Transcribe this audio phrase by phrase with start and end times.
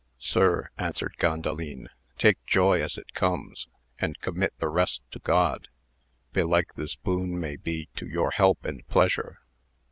[0.17, 1.85] Sir, answered Gandalin,
[2.17, 3.67] take joy as it comes,
[3.99, 5.67] and commit the rest to God,
[6.33, 9.41] belike this boon may be to your help and pleasure.